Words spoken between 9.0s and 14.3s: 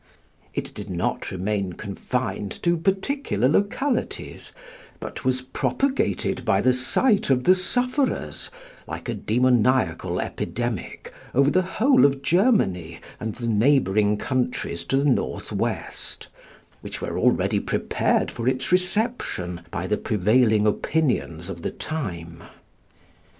a demoniacal epidemic, over the whole of Germany and the neighbouring